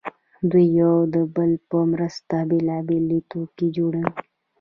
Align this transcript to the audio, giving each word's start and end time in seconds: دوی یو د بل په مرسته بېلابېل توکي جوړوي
دوی 0.51 0.65
یو 0.81 0.93
د 1.13 1.15
بل 1.35 1.51
په 1.69 1.77
مرسته 1.91 2.35
بېلابېل 2.49 3.07
توکي 3.29 3.67
جوړوي 3.77 4.11